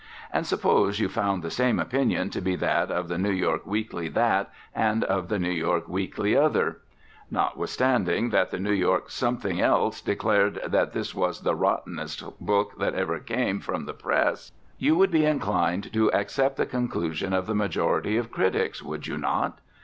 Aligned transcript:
And 0.33 0.47
suppose 0.47 0.99
you 0.99 1.09
found 1.09 1.43
the 1.43 1.51
same 1.51 1.77
opinion 1.77 2.31
to 2.31 2.41
be 2.41 2.55
that 2.55 2.89
of 2.89 3.07
the 3.07 3.19
New 3.19 3.29
York 3.31 3.67
Weekly 3.67 4.07
That 4.09 4.49
and 4.73 5.03
of 5.03 5.27
the 5.29 5.37
New 5.37 5.51
York 5.51 5.87
Weekly 5.87 6.35
Other. 6.35 6.81
Notwithstanding 7.29 8.31
that 8.31 8.49
the 8.49 8.57
New 8.57 8.71
York 8.73 9.11
Something 9.11 9.61
Else 9.61 10.01
declared 10.01 10.59
that 10.65 10.93
this 10.93 11.13
was 11.13 11.41
the 11.41 11.53
rottenest 11.53 12.21
hook 12.43 12.79
that 12.79 12.95
ever 12.95 13.19
came 13.19 13.59
from 13.59 13.85
the 13.85 13.93
press, 13.93 14.51
you 14.79 14.95
would 14.95 15.11
be 15.11 15.23
inclined 15.23 15.93
to 15.93 16.11
accept 16.13 16.57
the 16.57 16.65
conclusion 16.65 17.31
of 17.31 17.45
the 17.45 17.53
majority 17.53 18.17
of 18.17 18.31
critics, 18.31 18.81
would 18.81 19.05
you 19.05 19.19
not? 19.19 19.59